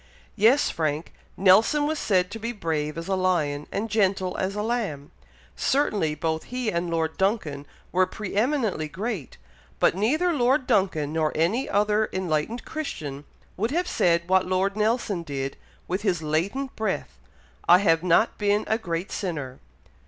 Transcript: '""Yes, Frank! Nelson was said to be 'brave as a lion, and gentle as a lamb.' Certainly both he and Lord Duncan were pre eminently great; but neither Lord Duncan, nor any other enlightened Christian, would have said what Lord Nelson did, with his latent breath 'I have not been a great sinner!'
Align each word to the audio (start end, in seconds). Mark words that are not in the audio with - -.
'""Yes, 0.35 0.71
Frank! 0.71 1.13
Nelson 1.37 1.85
was 1.85 1.99
said 1.99 2.31
to 2.31 2.39
be 2.39 2.51
'brave 2.51 2.97
as 2.97 3.07
a 3.07 3.13
lion, 3.15 3.67
and 3.71 3.87
gentle 3.87 4.35
as 4.37 4.55
a 4.55 4.63
lamb.' 4.63 5.11
Certainly 5.55 6.15
both 6.15 6.45
he 6.45 6.71
and 6.71 6.89
Lord 6.89 7.17
Duncan 7.17 7.67
were 7.91 8.07
pre 8.07 8.33
eminently 8.35 8.87
great; 8.87 9.37
but 9.79 9.93
neither 9.95 10.33
Lord 10.33 10.65
Duncan, 10.65 11.13
nor 11.13 11.31
any 11.35 11.69
other 11.69 12.09
enlightened 12.11 12.65
Christian, 12.65 13.25
would 13.55 13.69
have 13.69 13.87
said 13.87 14.23
what 14.27 14.47
Lord 14.47 14.75
Nelson 14.75 15.21
did, 15.21 15.55
with 15.87 16.01
his 16.01 16.23
latent 16.23 16.75
breath 16.75 17.19
'I 17.69 17.77
have 17.77 18.01
not 18.01 18.39
been 18.39 18.63
a 18.65 18.79
great 18.79 19.11
sinner!' 19.11 19.59